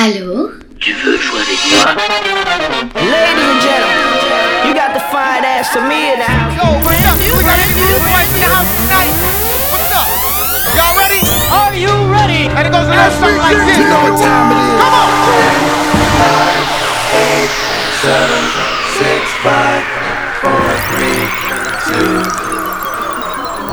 Allô 0.00 0.48
Tu 0.80 0.94
veux 0.94 1.18
jouer 1.18 1.42
avec 1.44 1.60
moi 1.68 1.92
Ladies 3.04 3.52
and 3.52 3.60
gentlemen, 3.60 4.00
you 4.64 4.72
got 4.72 4.94
the 4.96 5.04
fine 5.12 5.44
ass 5.44 5.68
to 5.74 5.80
me 5.84 6.14
in 6.14 6.18
the 6.18 6.24
house. 6.24 6.56
Yo, 6.56 6.64
what's 6.80 7.04
up? 7.04 7.20
You 7.20 7.36
ready 7.44 7.68
to 7.68 8.00
fight 8.08 8.24
in 8.32 8.40
the 8.40 8.48
house 8.48 8.64
tonight? 8.80 9.12
What's 9.68 9.92
up? 9.92 10.08
Y'all 10.72 10.96
ready? 10.96 11.20
Are 11.52 11.76
you 11.76 11.92
ready? 12.08 12.48
And 12.48 12.64
it 12.64 12.72
goes 12.72 12.88
a 12.88 12.96
little 12.96 13.12
something 13.20 13.44
like 13.44 13.60
this. 13.60 13.76
You 13.76 13.92
know 13.92 14.08
what 14.08 14.16
time 14.16 14.56
it 14.56 14.72
is. 14.72 14.80
Come 14.80 14.96
on. 14.96 15.12
Seven, 18.00 18.44
six, 18.96 19.20
five, 19.44 19.84
four, 20.40 20.64
three, 20.96 21.28
two, 21.92 22.24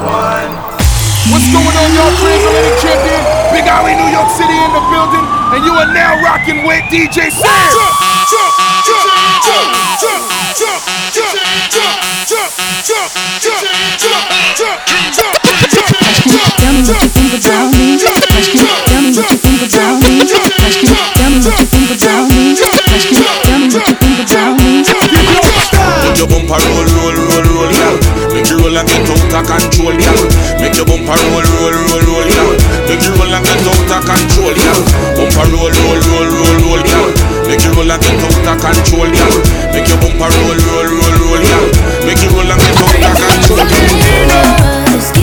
one. 0.04 0.52
What's 1.32 1.48
going 1.55 1.71
on, 1.71 1.89
y'all? 1.96 2.12
Translated 2.20 2.75
champion. 2.84 3.37
Big 3.58 3.66
Alley, 3.66 3.98
New 3.98 4.14
York 4.14 4.30
City 4.38 4.54
in 4.54 4.70
the 4.70 4.84
building. 4.94 5.26
And 5.50 5.66
you 5.66 5.74
are 5.74 5.89
now 5.89 6.21
rocking 6.21 6.62
with 6.62 6.78
DJ 6.94 7.34
Sam. 7.34 7.50
Jump, 7.74 7.89
jump, 8.30 8.54
jump, 8.86 9.10
jump, 9.42 9.74
jump, 9.97 10.21
jump, 10.61 10.86
jump, 11.10 11.66
jump, 11.74 11.97
jump, 12.21 12.54
jump, 12.86 13.10
jump, 13.42 13.66
jump, 13.97 14.30
jump, 14.54 14.78
jump, 15.10 15.18
jump. 15.18 15.97
Tell 16.61 16.70
me 16.70 16.86
what 16.86 17.02
you 17.02 17.10
think 17.10 17.33
about 17.33 17.74
me. 17.74 17.97
Question, 17.97 18.61
tell 18.61 19.02
me 19.02 19.10
what 19.18 19.25
you 19.25 19.42
think 19.42 19.66
about 19.66 20.05
me. 20.05 20.21
Question, 20.21 20.94
tell 21.18 21.33
me 21.33 21.42
what 21.42 21.58
you 21.58 21.66
think 21.66 21.97
about 21.97 22.30
me. 22.30 22.54
Question, 22.54 23.25
tell 23.42 23.58
me 23.58 23.74
what 23.74 23.89
you 23.89 23.97
think 23.97 24.21
about 24.21 24.54
me. 24.61 24.86
Make 26.05 26.21
your 26.21 26.30
bumper 26.30 26.61
roll, 26.61 26.86
roll, 26.94 27.18
roll, 27.25 27.42
roll, 27.42 27.74
girl. 27.74 27.97
Make 28.38 28.54
you 28.54 28.58
roll 28.61 28.78
and 28.78 28.86
get 28.86 29.10
out 29.10 29.33
of 29.33 29.50
control, 29.50 29.97
girl. 29.97 30.21
Make 30.61 30.78
your 30.78 30.86
bumper 30.86 31.18
roll, 31.25 31.42
roll, 31.42 31.74
roll, 31.74 32.02
roll, 32.05 32.17
control, 34.17 34.53
girl. 34.53 34.81
Bumper 35.17 35.45
roll, 35.53 35.70
roll, 35.70 36.02
roll, 36.09 36.30
roll, 36.34 36.58
roll, 36.66 36.81
girl. 36.81 37.09
Make 37.45 37.64
you 37.64 37.72
roll 37.78 37.92
and 37.92 38.02
get 38.02 38.17
out 38.17 38.50
of 38.50 38.58
control, 38.62 39.09
girl. 39.14 39.36
Make 39.73 39.88
your 39.88 39.98
bumper 40.02 40.30
roll, 40.41 40.58
roll, 40.58 40.89
roll, 40.89 41.16
roll, 41.22 41.41
girl. 41.45 41.66
Make 42.05 42.22
you 42.23 42.30
roll 42.33 42.50
and 42.50 42.59
get 42.59 42.78
out 42.81 42.97
of 42.97 43.22
control, 43.22 43.61
girl. 43.61 45.16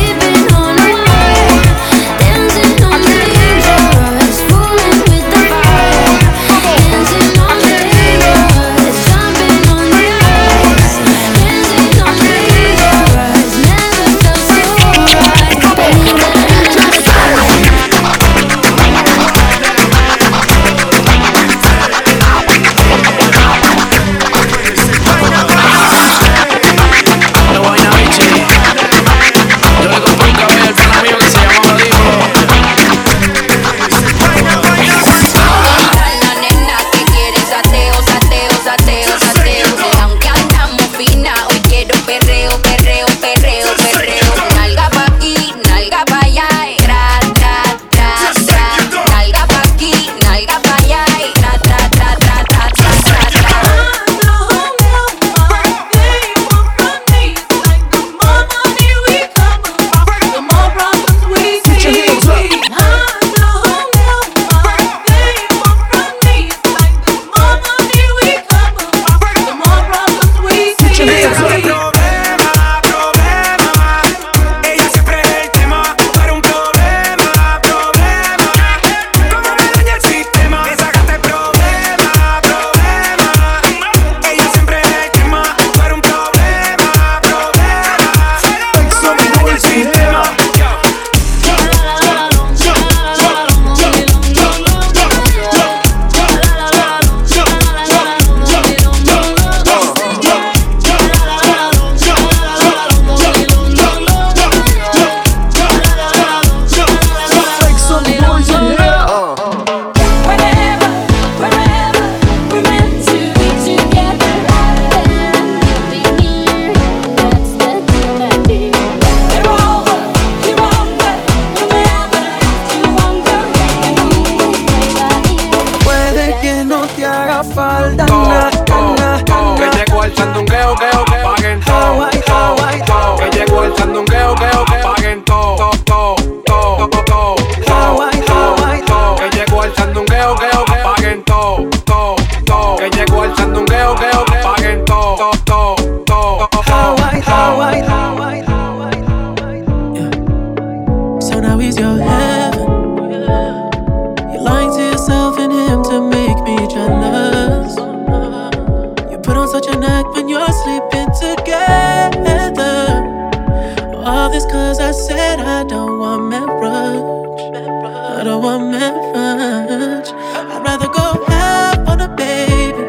I 168.25 168.27
don't 168.27 168.43
want 168.43 168.71
marriage. 168.71 170.09
I'd 170.09 170.63
rather 170.65 170.89
go 170.89 171.23
half 171.27 171.77
on 171.87 172.01
oh, 172.01 172.07
a 172.07 172.09
baby. 172.17 172.89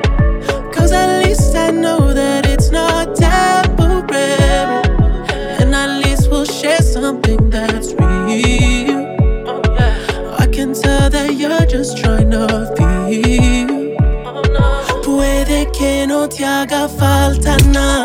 Cause 0.74 0.94
at 0.94 1.26
least 1.26 1.54
I 1.58 1.72
know 1.72 2.14
that 2.14 2.46
it's 2.46 2.72
not 2.72 3.18
temporary. 3.18 4.08
And 5.60 5.76
at 5.76 6.00
least 6.02 6.32
we'll 6.32 6.46
share 6.46 6.82
something 6.82 7.50
that's 7.50 7.92
real. 7.96 8.96
I 10.40 10.48
can 10.50 10.74
tell 10.74 11.10
that 11.10 11.34
you're 11.36 11.66
just 11.66 11.98
trying 11.98 12.32
to 12.32 12.48
feel. 12.78 13.94
Puede 15.04 15.70
que 15.74 16.08
no 16.08 16.30
te 16.30 16.46
haga 16.46 16.88
falta 16.88 17.58
nada, 17.74 18.05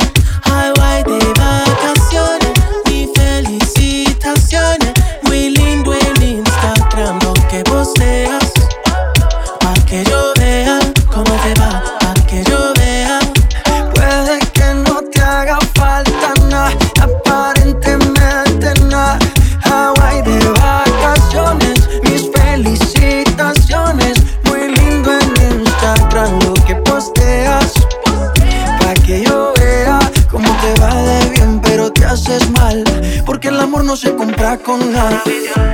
con 34.57 34.91
la 34.91 35.70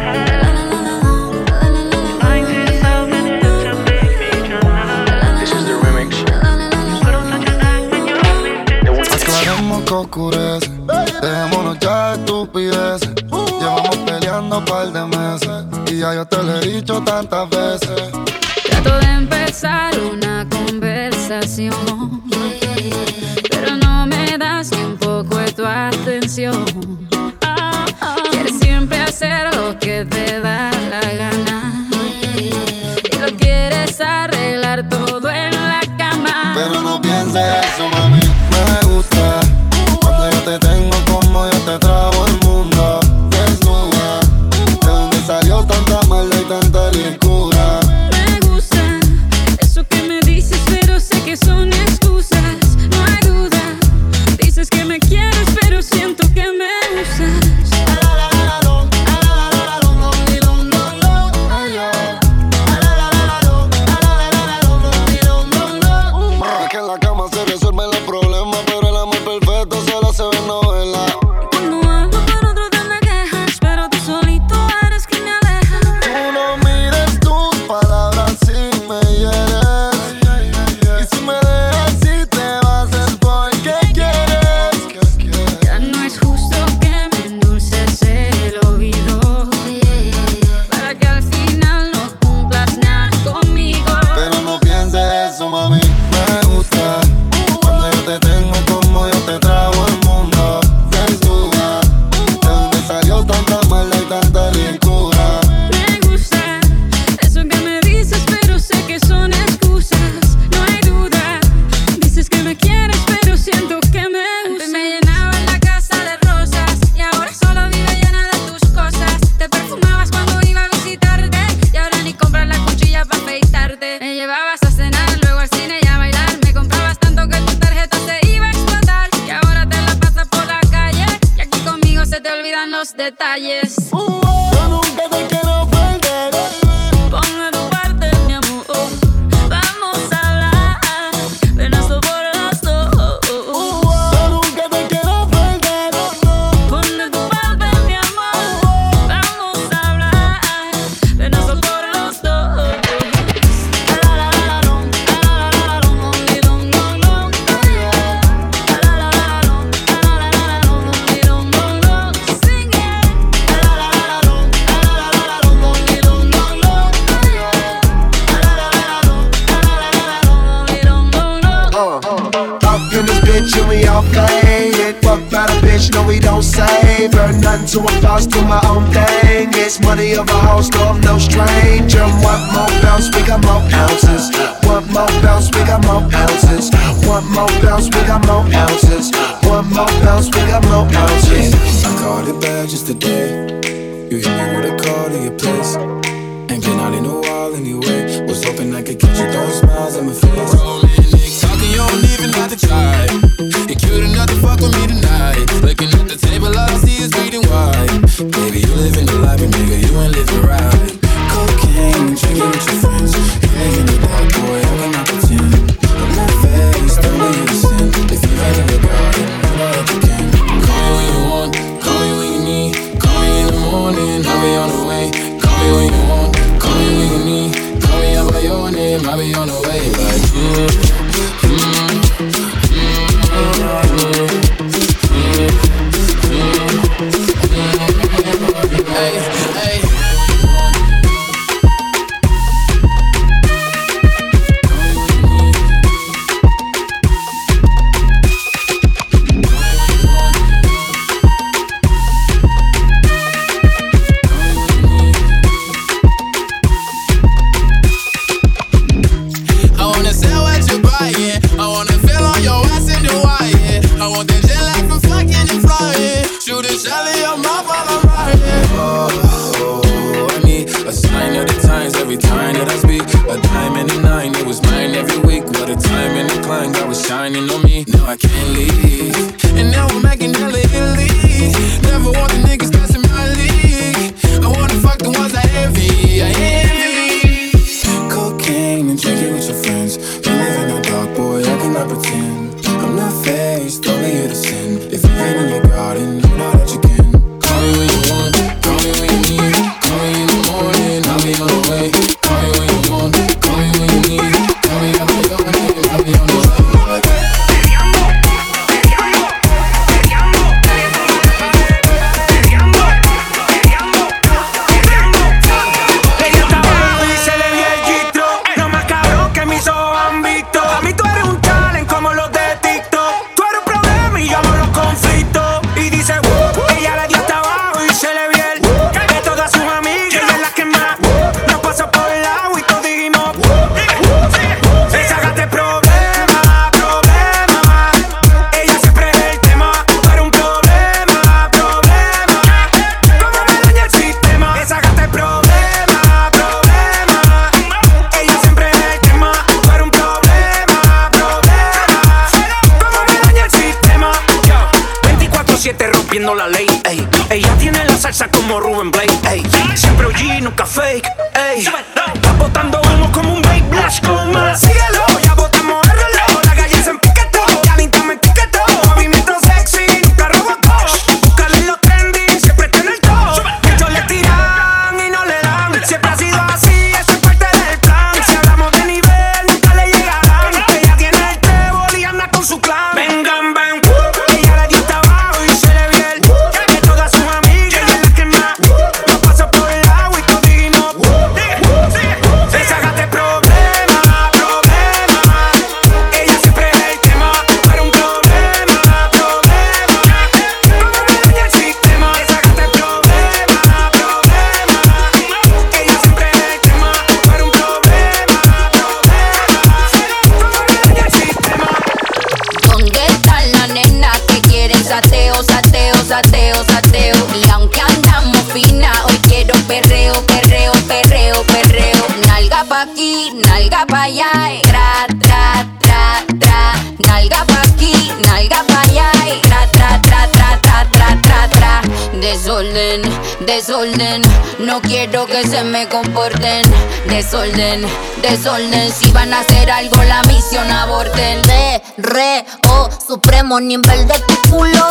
desorden. 438.29 438.91
Si 438.91 439.11
van 439.11 439.33
a 439.33 439.39
hacer 439.39 439.69
algo, 439.71 440.03
la 440.03 440.21
misión 440.23 440.69
aborten. 440.71 441.43
Re, 441.43 441.81
re, 441.97 442.45
o, 442.69 442.89
supremo 443.05 443.59
nivel 443.59 444.07
de 444.07 444.19
tu 444.19 444.35
culo. 444.49 444.85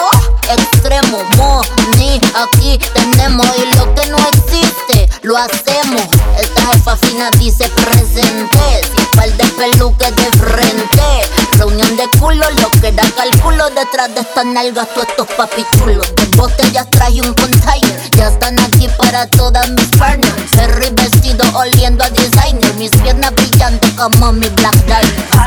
Extremo, 0.51 1.19
money, 1.37 2.21
aquí 2.35 2.79
tenemos. 2.95 3.47
Y 3.59 3.77
lo 3.77 3.95
que 3.95 4.07
no 4.07 4.19
existe, 4.19 5.09
lo 5.23 5.37
hacemos. 5.37 6.03
Esta 6.41 6.67
jefa 6.73 6.97
fina 6.97 7.31
dice 7.39 7.69
presente. 7.69 8.59
Sin 8.97 9.07
par 9.17 9.31
de 9.31 9.45
peluques 9.45 10.17
de 10.17 10.31
frente. 10.39 11.57
Reunión 11.59 11.97
de 11.97 12.09
culo, 12.19 12.47
lo 12.51 12.71
que 12.81 12.93
da 12.93 13.05
calculo 13.17 13.46
culo 13.57 13.71
Detrás 13.71 14.15
de 14.15 14.21
estas 14.21 14.45
nalgas 14.45 14.89
tú 14.95 15.01
estos 15.01 15.27
papichulos 15.29 16.15
De 16.17 16.37
botellas 16.37 16.89
traje 16.91 17.21
un 17.21 17.35
container 17.35 18.11
Ya 18.13 18.29
están 18.29 18.59
aquí 18.61 18.89
para 18.99 19.27
todas 19.29 19.69
mis 19.71 19.87
partners 19.99 20.35
Ferry 20.55 20.91
vestido 20.91 21.45
oliendo 21.55 22.05
a 22.05 22.11
designer 22.11 22.75
Mis 22.75 22.91
piernas 22.91 23.35
brillando 23.35 23.87
como 23.97 24.33
mi 24.33 24.49
Black 24.49 24.77
Diamond 24.87 25.47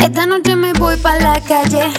esta 0.00 0.24
noche 0.26 0.54
me 0.56 0.72
voy 0.74 0.96
pa' 0.96 1.16
la 1.16 1.40
calle. 1.40 1.92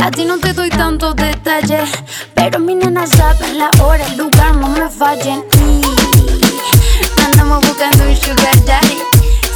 A 0.00 0.10
ti 0.10 0.24
no 0.24 0.38
te 0.38 0.52
doy 0.52 0.68
tantos 0.68 1.16
detalles. 1.16 1.88
Pero 2.34 2.60
mis 2.60 2.76
nenas 2.76 3.10
saben 3.10 3.58
la 3.58 3.70
hora, 3.82 4.06
el 4.06 4.18
lugar, 4.18 4.54
no 4.54 4.68
me 4.68 4.88
fallen. 4.88 5.42
Y 5.54 7.22
andamos 7.24 7.66
buscando 7.66 8.04
un 8.04 8.16
sugar 8.16 8.64
daddy. 8.66 8.98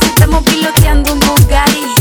Si 0.01 0.07
estamos 0.07 0.43
piloteando 0.45 1.13
un 1.13 1.21
Bugatti. 1.21 2.00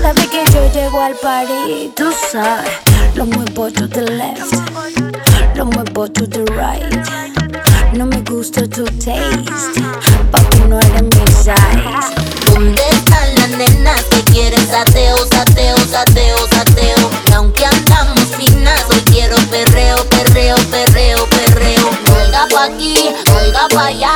Cada 0.00 0.14
vez 0.14 0.28
que 0.28 0.42
yo 0.54 0.72
llego 0.72 0.98
al 0.98 1.14
party, 1.16 1.92
tú 1.94 2.10
sabes, 2.32 2.70
lo 3.16 3.26
muevo 3.26 3.70
to 3.70 3.86
the 3.86 4.00
left, 4.00 4.50
lo 5.54 5.66
muevo 5.66 6.08
to 6.08 6.26
the 6.26 6.42
right. 6.56 6.90
No 7.92 8.06
me 8.06 8.22
gusta 8.22 8.62
tu 8.62 8.84
taste, 8.84 9.82
papi 10.30 10.58
no 10.68 10.78
eres 10.80 11.02
mi 11.02 11.32
size. 11.32 11.52
¿Dónde 12.46 12.82
están 12.90 13.34
las 13.34 13.50
nenas 13.50 14.02
que 14.04 14.22
quieren 14.32 14.66
sateo, 14.68 15.18
sateo, 15.30 15.76
sateo, 15.76 16.48
sateo? 16.48 17.10
Y 17.28 17.32
aunque 17.34 17.66
andamos 17.66 18.24
finas, 18.38 18.86
hoy 18.88 19.02
quiero 19.12 19.36
perreo, 19.50 20.02
perreo, 20.08 20.56
perreo, 20.70 21.26
perreo. 21.26 21.90
Oiga 22.16 22.48
pa' 22.50 22.64
aquí, 22.64 23.10
oiga 23.36 23.68
pa' 23.68 23.88
allá. 23.88 24.14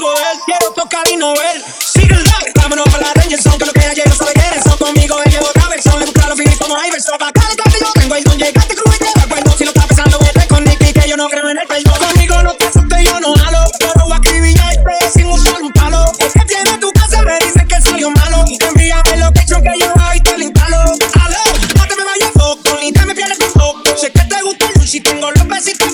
poder. 0.00 0.36
Quiero 0.46 0.72
tocar 0.72 1.04
y 1.12 1.16
no 1.16 1.34
ver. 1.34 1.62
Sigue 1.78 2.14
el 2.14 2.24
lag, 2.24 2.44
vámonos 2.54 2.88
para 2.88 3.06
la 3.08 3.14
Ranger 3.14 3.40
Zone. 3.40 3.58
Que 3.58 3.66
lo 3.66 3.72
que 3.72 3.80
ella 3.80 4.04
no 4.06 4.14
sabe 4.14 4.32
quién 4.32 4.62
son 4.62 4.78
conmigo. 4.78 5.20
Él 5.24 5.32
llevo 5.32 5.46
otra 5.46 5.68
versión. 5.68 5.98
Me 5.98 6.06
gusta 6.06 6.28
los 6.28 6.38
finis 6.38 6.58
como 6.58 6.74
Iverson. 6.82 7.18
Pa' 7.18 7.28
acá 7.28 7.42
lo 7.48 7.78
yo 7.78 7.92
tengo 7.92 8.16
y 8.16 8.24
con 8.24 8.38
llegaste 8.38 8.74
cruz 8.74 8.96
y 8.96 8.98
te 8.98 9.20
acuerdo. 9.20 9.52
Si 9.56 9.64
lo 9.64 9.70
está 9.70 9.86
pensando, 9.86 10.18
voté 10.18 10.46
con 10.48 10.64
Nicky 10.64 10.92
que 10.92 11.08
yo 11.08 11.16
no 11.16 11.28
creo 11.28 11.50
en 11.50 11.58
el 11.58 11.66
perdón. 11.66 11.94
Conmigo 11.98 12.42
no 12.42 12.54
te 12.54 12.64
asustes, 12.66 13.04
yo 13.04 13.20
no 13.20 13.34
halo. 13.34 13.64
Yo 13.78 13.92
no 13.96 14.04
voy 14.04 14.12
a 14.12 14.16
escribirte 14.16 14.62
este 15.00 15.20
sin 15.20 15.26
usar 15.26 15.62
un 15.62 15.72
palo. 15.72 16.12
Es 16.18 16.32
que 16.32 16.44
tiene 16.46 16.78
tu 16.78 16.90
casa, 16.92 17.22
me 17.22 17.38
dicen 17.38 17.68
que 17.68 17.80
salió 17.80 18.10
malo. 18.10 18.44
Y 18.48 18.56
te 18.56 18.66
envía 18.66 19.02
el 19.12 19.20
location 19.20 19.62
que 19.62 19.78
yo 19.78 19.90
hago 19.90 20.14
y 20.14 20.20
te 20.20 20.38
limpalo. 20.38 20.80
Aló, 20.80 21.42
no 21.76 21.86
te 21.86 21.96
me 21.96 22.04
vayas 22.04 22.32
foco, 22.32 22.78
ni 22.80 22.92
te 22.92 23.04
me 23.04 23.14
pierdes 23.14 23.38
con 23.38 23.50
foco. 23.52 23.96
Sé 23.96 24.10
que 24.10 24.20
te 24.20 24.42
gusta 24.42 24.66
el 24.66 24.80
sushi, 24.80 25.00
tengo 25.00 25.30
los 25.30 25.46
besitos 25.46 25.92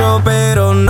mucho, 0.00 0.20
pero 0.24 0.74
no 0.74 0.89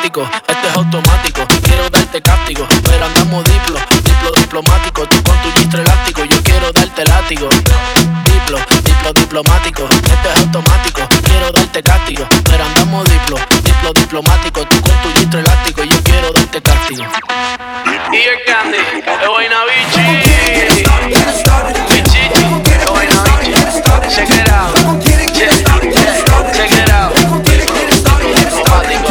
simpático, 0.00 0.28
esto 0.48 0.68
es 0.68 0.76
automático. 0.76 1.46
Quiero 1.62 1.90
darte 1.90 2.22
castigo, 2.22 2.66
pero 2.84 3.04
andamos 3.04 3.44
diplo, 3.44 3.78
diplo 4.02 4.30
diplomático. 4.32 5.06
Tú 5.06 5.22
con 5.22 5.36
tu 5.42 5.50
chistro 5.52 5.82
elástico, 5.82 6.24
yo 6.24 6.42
quiero 6.42 6.72
darte 6.72 7.04
látigo. 7.04 7.48
Diplo, 8.24 8.58
diplo 8.82 9.12
diplomático, 9.12 9.84
esto 9.84 10.30
es 10.34 10.40
automático. 10.40 11.02
Quiero 11.24 11.52
darte 11.52 11.82
castigo, 11.82 12.26
pero 12.44 12.64
andamos 12.64 13.04
diplo, 13.10 13.36
diplo 13.62 13.92
diplomático. 13.92 14.64
Tú 14.66 14.80
con 14.80 15.02
tu 15.02 15.12
chistro 15.12 15.40
elástico, 15.40 15.84
yo 15.84 16.02
quiero 16.02 16.32
darte 16.32 16.62
castigo. 16.62 17.04
Y 18.12 18.16
el 18.16 18.44
candy, 18.46 18.78
el 19.22 19.28
buena 19.28 19.56
Check 24.10 24.28
it 24.28 24.48
out. 24.50 24.70
Check, 25.02 25.34
check 25.34 25.52
it 25.52 25.60
out. 25.60 26.44
Check 26.52 26.72
it 26.72 26.90
out. 26.90 27.12
Check 27.32 27.62
it 27.62 27.70
Automático. 28.70 29.09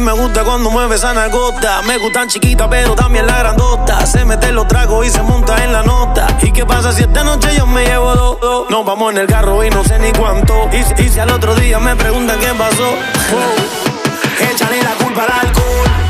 Me 0.00 0.12
gusta 0.12 0.44
cuando 0.44 0.70
mueve 0.70 0.96
esa 0.96 1.12
nalgota. 1.12 1.82
Me 1.82 1.98
gustan 1.98 2.28
chiquitas, 2.28 2.68
pero 2.68 2.94
también 2.94 3.26
la 3.26 3.38
grandota. 3.38 4.04
Se 4.06 4.24
mete 4.24 4.52
los 4.52 4.66
tragos 4.66 5.06
y 5.06 5.10
se 5.10 5.22
monta 5.22 5.62
en 5.62 5.72
la 5.72 5.82
nota. 5.82 6.26
¿Y 6.42 6.52
qué 6.52 6.64
pasa 6.64 6.92
si 6.92 7.02
esta 7.02 7.22
noche 7.22 7.54
yo 7.56 7.66
me 7.66 7.84
llevo 7.84 8.14
dos? 8.14 8.40
dos? 8.40 8.70
Nos 8.70 8.84
vamos 8.84 9.12
en 9.12 9.18
el 9.18 9.26
carro 9.26 9.62
y 9.64 9.70
no 9.70 9.84
sé 9.84 9.98
ni 9.98 10.12
cuánto. 10.12 10.68
Y 10.72 11.08
si 11.08 11.18
al 11.18 11.30
otro 11.30 11.54
día 11.54 11.78
me 11.78 11.94
preguntan 11.96 12.38
qué 12.38 12.48
pasó. 12.48 12.90
Wow. 13.30 14.50
Échale 14.50 14.82
la 14.82 14.94
culpa 15.04 15.24
al 15.24 15.46
alcohol. 15.46 16.09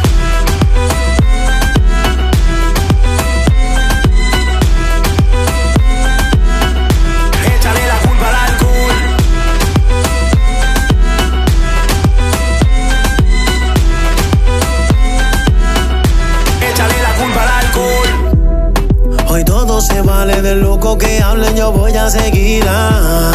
Vale 20.03 20.43
del 20.43 20.61
loco 20.61 20.97
que 20.97 21.23
hablen, 21.23 21.57
yo 21.57 21.73
voy 21.73 21.95
a 21.97 22.09
seguirla. 22.11 23.33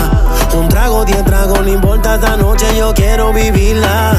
Un 0.54 0.70
trago, 0.70 1.04
diez 1.06 1.24
tragos, 1.26 1.62
no 1.62 1.70
importa 1.70 2.16
esta 2.16 2.38
noche, 2.38 2.66
yo 2.78 2.94
quiero 2.94 3.34
vivirla. 3.34 4.14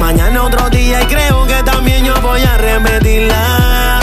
Mañana 0.00 0.42
otro 0.42 0.70
día 0.70 1.02
y 1.02 1.06
creo 1.06 1.46
que 1.46 1.62
también 1.62 2.04
yo 2.04 2.14
voy 2.20 2.42
a 2.42 2.56
repetirla. 2.56 3.98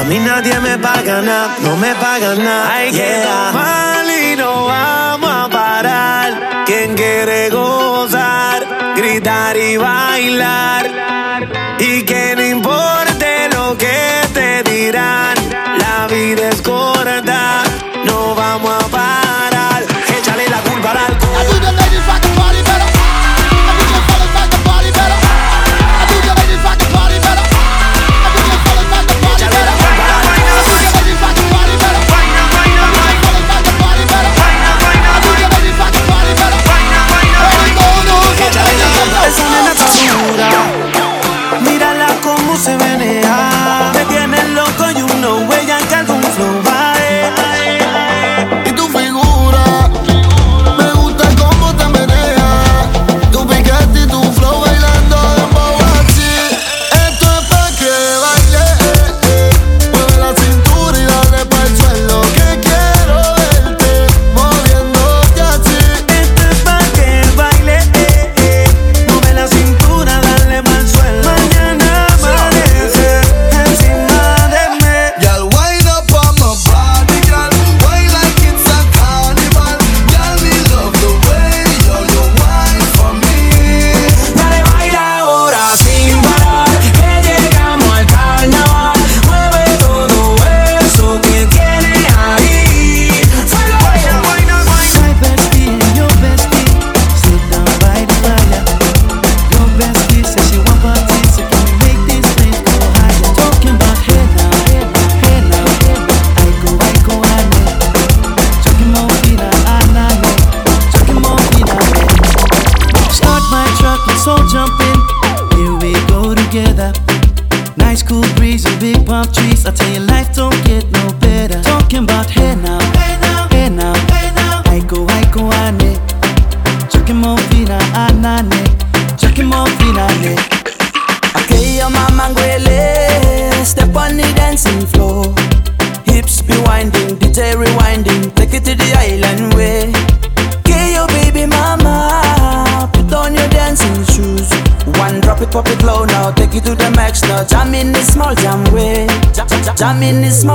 A 0.00 0.04
mí 0.08 0.18
nadie 0.18 0.58
me 0.60 0.78
paga 0.78 1.20
nada, 1.20 1.56
no 1.62 1.76
me 1.76 1.94
pagan 1.94 2.42
nada. 2.42 2.74
Hay 2.74 2.90
que 2.90 3.22
tomar 3.22 4.04
y 4.06 4.36
no 4.36 4.64
vamos 4.64 5.30
a 5.30 5.48
parar. 5.50 6.64
Quien 6.66 6.94
quiere 6.94 7.50
gozar, 7.50 8.64
gritar 8.96 9.56
y 9.56 9.76
bailar. 9.76 10.90
Y 11.78 12.02
que 12.02 12.34
no 12.36 12.42
importe 12.42 13.48
lo 13.52 13.76
que 13.76 14.20
te 14.32 14.62
dirán, 14.70 15.29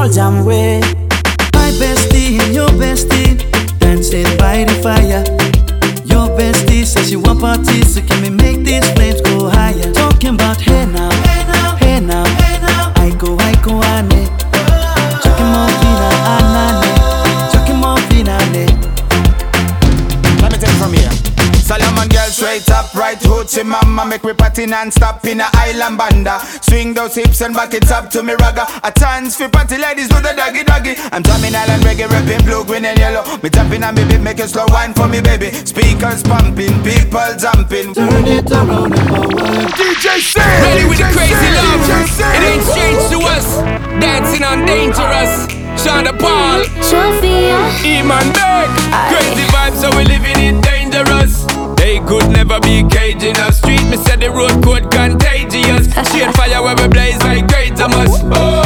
jam 0.07 0.45
way 0.45 0.64
party 24.65 24.71
non-stop 24.71 25.25
in 25.25 25.41
a 25.41 25.47
island 25.53 25.97
banda 25.97 26.39
Swing 26.61 26.93
those 26.93 27.15
hips 27.15 27.41
and 27.41 27.53
back 27.53 27.73
it 27.73 27.91
up 27.91 28.09
to 28.09 28.23
me 28.23 28.33
ragga 28.33 28.65
A 28.83 28.91
chance 28.91 29.35
for 29.35 29.49
party 29.49 29.77
ladies 29.77 30.07
do 30.07 30.15
the 30.15 30.33
doggy 30.35 30.63
doggy 30.63 30.95
I'm 31.11 31.21
drumming 31.21 31.55
island 31.55 31.83
reggae, 31.83 32.09
rapping 32.09 32.45
blue, 32.45 32.65
green 32.65 32.85
and 32.85 32.97
yellow 32.97 33.23
Me 33.41 33.49
jumping 33.49 33.83
on 33.83 33.95
me 33.95 34.05
beat, 34.05 34.21
make 34.21 34.39
a 34.39 34.47
slow 34.47 34.65
wine 34.69 34.93
for 34.93 35.07
me 35.07 35.21
baby 35.21 35.51
Speakers 35.51 36.23
pumping, 36.23 36.73
people 36.83 37.29
jumping 37.37 37.93
Turn 37.93 38.25
it 38.25 38.51
around 38.51 38.93
and 38.93 39.09
forward 39.09 39.69
DJ 39.77 40.19
Sam 40.21 40.45
Ready 40.63 40.85
with 40.89 40.99
the 40.99 41.09
crazy 41.13 41.49
love. 41.53 41.81
It 42.35 42.43
ain't 42.43 42.63
strange 42.63 43.03
to 43.11 43.19
us. 43.27 43.47
Dancing 43.99 44.43
on 44.43 44.65
dangerous. 44.65 45.47
Shonda 45.79 46.17
Paul. 46.17 46.63
Sophia. 46.81 47.59
Eman 47.83 48.33
Beck. 48.33 48.69
Crazy 49.11 49.45
vibes, 49.51 49.81
so 49.81 49.89
we 49.97 50.05
living 50.05 50.39
it 50.39 50.63
dangerous. 50.63 51.34
Could 52.07 52.29
never 52.31 52.59
be 52.59 52.83
caged 52.89 53.23
in 53.23 53.35
us. 53.37 53.57
Street, 53.57 53.83
me 53.89 53.97
said 53.97 54.19
the 54.21 54.29
road 54.29 54.63
code 54.63 54.91
contagious. 54.91 55.85
Straight 56.09 56.33
fire 56.35 56.61
where 56.61 56.75
we 56.75 56.87
blaze 56.87 57.19
like 57.23 57.47
great 57.47 57.75
Thomas. 57.75 58.11
Oh, 58.25 58.64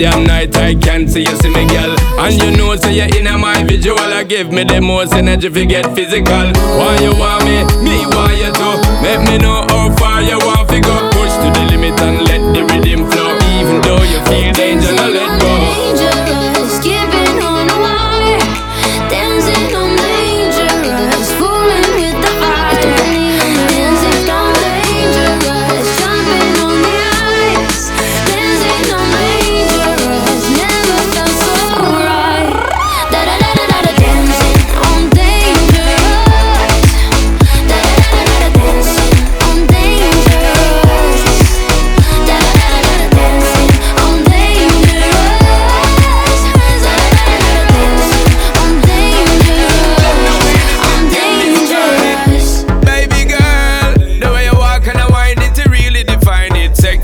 damn 0.00 0.24
night 0.24 0.56
I 0.56 0.74
can't 0.74 1.10
see 1.10 1.20
you 1.20 1.36
see 1.44 1.50
me 1.50 1.68
girl. 1.68 1.92
And 2.16 2.34
you 2.40 2.56
know 2.56 2.74
say 2.74 2.80
so 2.80 2.88
you're 2.88 3.12
in 3.18 3.28
my 3.38 3.62
visual 3.64 3.98
I 3.98 4.24
give 4.24 4.50
me 4.50 4.64
the 4.64 4.80
most 4.80 5.12
energy 5.12 5.48
if 5.48 5.56
you 5.56 5.66
get 5.66 5.94
physical. 5.94 6.46
Why 6.80 6.96
you 7.04 7.12
want 7.20 7.44
me, 7.44 7.60
me 7.84 8.06
want 8.08 8.32
you 8.40 8.48
too 8.48 8.76
Make 9.04 9.20
me 9.28 9.36
know 9.36 9.60
how 9.68 9.94
far 10.00 10.22
you 10.22 10.38
want 10.38 10.70
to 10.70 10.80
go. 10.80 10.96
Push 11.12 11.34
to 11.44 11.48
the 11.52 11.64
limit 11.68 12.00
and 12.00 12.24
let 12.24 12.40
the 12.54 12.62
rhythm 12.72 13.10
flow. 13.10 13.36
Even 13.60 13.82
though 13.82 14.02
you 14.02 14.18
feel 14.24 14.52
danger 14.54 15.19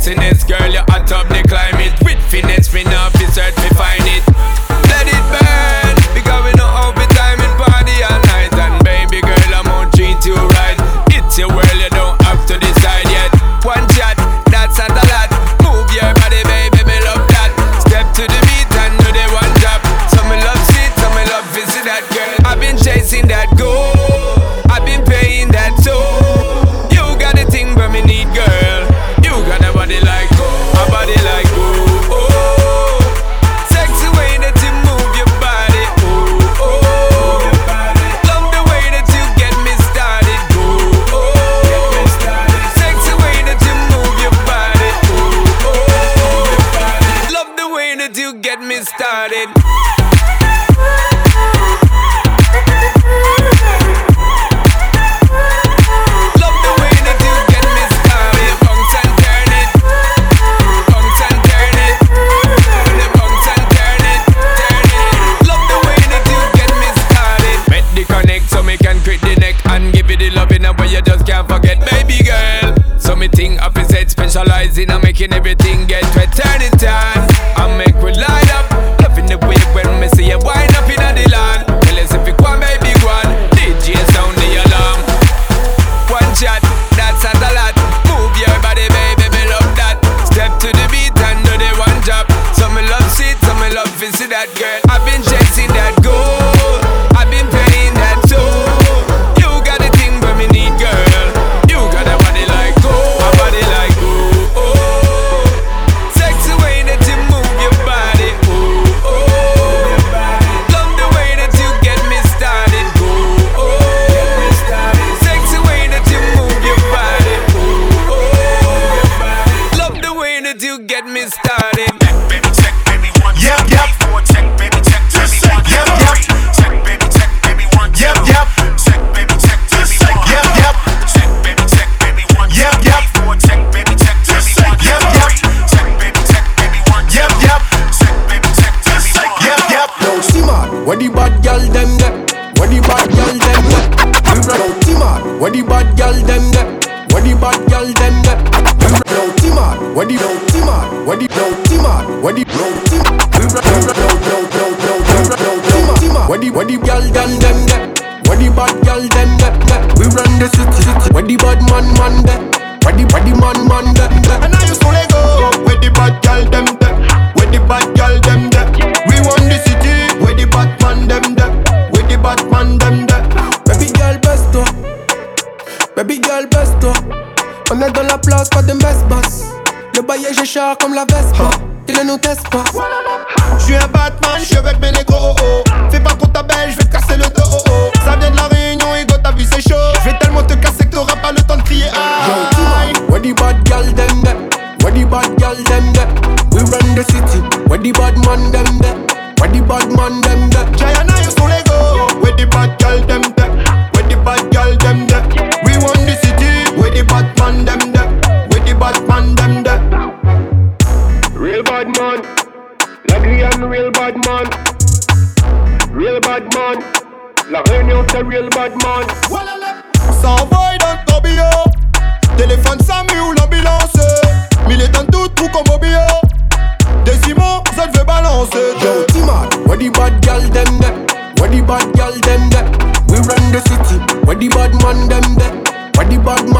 Sitting 0.06 0.22
it. 0.22 0.35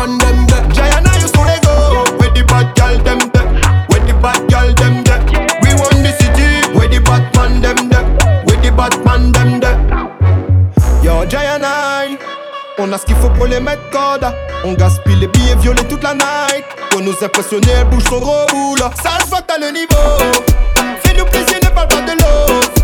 on 0.07 0.19
them 0.19 0.47
the 0.47 0.57
bad 2.47 2.75
the 4.07 4.15
bad. 4.23 4.41
We 5.63 5.71
won 5.75 6.03
the 6.03 6.13
city. 6.19 6.47
On 12.79 12.93
a 12.93 12.99
ce 12.99 13.07
qu'il 13.07 13.17
faut 13.17 13.31
pour 13.31 13.47
les 13.47 13.59
mettre 13.59 13.83
code. 13.91 14.31
On 14.65 14.75
gaspille 14.75 15.17
les 15.17 15.27
billets 15.29 15.57
violets 15.57 15.83
toute 15.89 16.03
la 16.03 16.15
night. 16.15 16.65
Pour 16.91 17.01
nous 17.01 17.15
impressionner, 17.23 17.85
bouge 17.91 18.05
son 18.05 18.21
gros 18.21 18.47
boule. 18.51 18.79
Ça 19.03 19.19
se 19.25 19.29
voit, 19.29 19.41
le 19.59 19.73
niveau. 19.73 20.45
Fais-nous 21.05 21.25
plaisir, 21.25 21.59
ne 21.63 21.69
parle 21.71 21.89
pas 21.89 22.03
de 22.03 22.13
l'eau. 22.13 22.76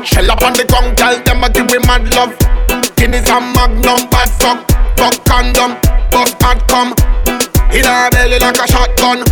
mad 0.00 0.08
shell 0.08 0.30
up 0.30 0.42
on 0.42 0.52
the 0.54 0.64
ground, 0.64 0.96
tell 0.96 1.16
them 1.22 1.44
I 1.44 1.48
give 1.48 1.66
me 1.66 1.78
mad 1.84 2.08
love. 2.14 2.32
Guinness 2.96 3.28
and 3.28 3.52
magnum, 3.52 4.08
bad 4.08 4.28
fuck, 4.40 4.64
fuck 4.96 5.24
condom, 5.24 5.76
fuck 6.10 6.32
hard 6.40 6.60
come. 6.68 6.94
hit 7.70 7.84
her 7.84 8.10
belly 8.10 8.38
like 8.38 8.56
a 8.56 8.66
shotgun. 8.66 9.24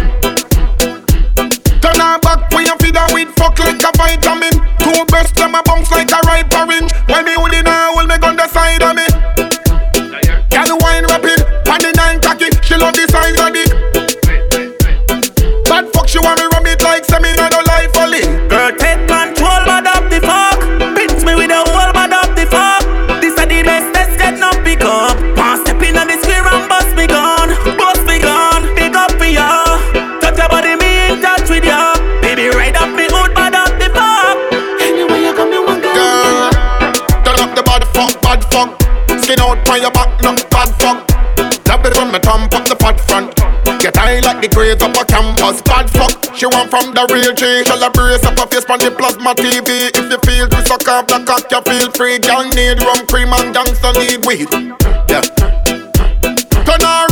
Turn 1.80 2.00
her 2.00 2.18
back 2.20 2.50
when 2.52 2.66
you 2.66 2.76
feed 2.80 2.96
her 2.96 3.08
with 3.14 3.32
fuck 3.36 3.58
like 3.58 3.80
a 3.80 3.90
vitamin. 3.96 4.52
Two 4.78 5.04
breasts, 5.08 5.32
them 5.32 5.54
a 5.54 5.62
bounce 5.64 5.90
like 5.90 6.10
a 6.12 6.20
ripe 6.28 6.52
orange. 6.52 6.92
like 44.39 44.51
the 44.51 44.55
great 44.55 44.82
upper 44.82 45.05
campus. 45.05 45.62
Bad 45.62 45.91
fuck, 45.91 46.36
she 46.36 46.47
want 46.47 46.70
from 46.70 46.95
the 46.95 47.07
real 47.12 47.34
tree. 47.34 47.64
Shall 47.64 47.82
I 47.82 47.89
brace 47.89 48.24
up 48.24 48.39
a 48.39 48.47
face 48.47 48.64
on 48.70 48.78
the 48.78 48.91
plasma 48.91 49.34
TV? 49.34 49.91
If 49.91 50.11
you 50.11 50.18
feel 50.26 50.49
to 50.49 50.66
suck 50.66 50.86
up 50.89 51.09
the 51.09 51.24
cock, 51.26 51.51
you 51.51 51.61
feel 51.62 51.91
free. 51.93 52.18
Girl 52.18 52.47
need 52.55 52.80
rum 52.82 53.07
cream 53.07 53.32
and 53.32 53.55
gangster 53.55 53.93
need 53.99 54.24
weed. 54.26 54.49
Yeah. 55.11 55.22
Turn 56.64 56.82
her 56.82 57.07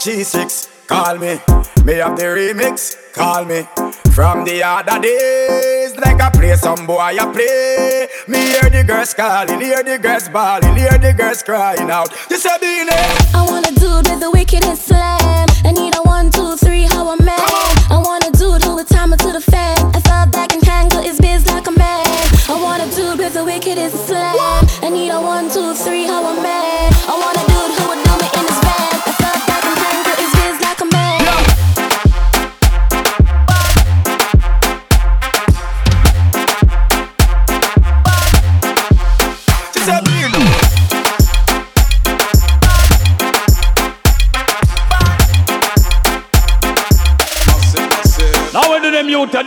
G6, 0.00 0.86
call 0.86 1.18
me. 1.18 1.38
Me 1.84 1.94
have 2.00 2.16
the 2.16 2.24
remix, 2.24 2.96
call 3.12 3.44
me. 3.44 3.68
From 4.14 4.44
the 4.44 4.62
other 4.64 4.98
days, 4.98 5.94
like 5.96 6.22
I 6.22 6.30
play 6.30 6.56
some 6.56 6.86
boy, 6.86 6.96
I 6.98 7.30
play. 7.30 8.08
Me 8.26 8.38
hear 8.38 8.70
the 8.70 8.82
girls 8.82 9.12
calling, 9.12 9.60
hear 9.60 9.82
the 9.82 9.98
girls 9.98 10.30
bawling, 10.30 10.74
hear 10.76 10.96
the 10.96 11.12
girls 11.12 11.42
crying 11.42 11.90
out. 11.90 12.10
This 12.30 12.44
say, 12.44 12.56
Beanie. 12.56 13.34
I 13.34 13.44
want 13.46 13.66
a 13.70 13.74
dude 13.74 14.08
with 14.08 14.20
the 14.20 14.30
wickedest 14.30 14.86
slam. 14.86 15.48
I 15.66 15.72
need 15.72 15.94
a 15.94 16.02
one, 16.02 16.30
two, 16.30 16.56
three, 16.56 16.84
how 16.84 17.10
I'm 17.10 17.22
mad. 17.22 17.69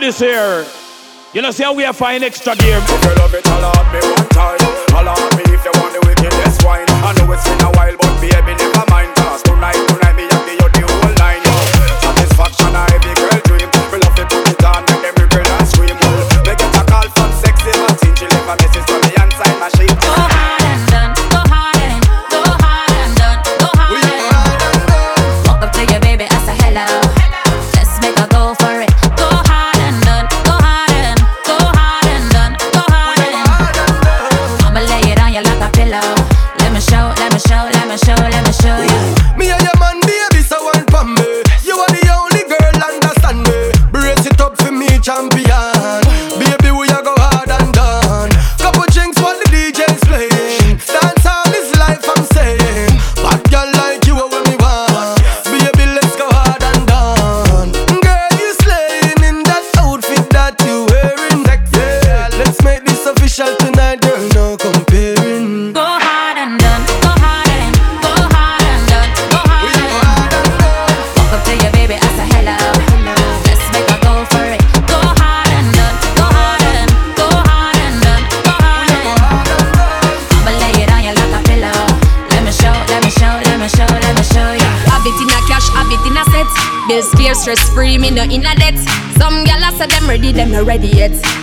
This 0.00 0.18
here? 0.18 0.66
You 1.32 1.42
know, 1.42 1.50
see 1.50 1.64
how 1.64 1.74
we 1.74 1.84
are 1.84 1.92
fine 1.92 2.22
extra 2.22 2.54
gear. 2.56 2.78
Love 2.78 3.34
it, 3.34 3.46
holla 3.46 3.72
at 3.74 3.92
me 3.92 4.00
one 4.10 4.28
time. 4.30 4.58
Holla 4.94 5.12
at 5.12 5.36
me 5.36 5.54
if 5.54 5.64
you 5.64 5.72
want 5.80 5.92
the 5.92 6.00
wickedest 6.06 6.64
wine. 6.64 6.86
I 7.02 7.12
know 7.18 7.30
it's 7.32 7.42
been 7.42 7.60
a 7.62 7.70
while, 7.74 7.96
but 7.98 8.20
baby, 8.20 8.54
never 8.54 8.84
mind. 8.90 9.14
Cause 9.16 9.42
tonight, 9.42 9.74
tonight, 9.88 10.03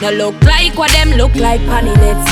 No 0.02 0.10
look 0.10 0.42
like 0.42 0.76
what 0.80 0.90
them 0.94 1.12
look 1.12 1.36
like 1.36 1.62
panny 1.62 1.94
nets. 2.02 2.26